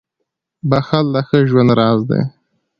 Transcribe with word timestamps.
•بښل 0.69 1.05
د 1.13 1.17
ښه 1.27 1.37
ژوند 1.49 1.69
راز 1.79 1.99
دی. 2.09 2.21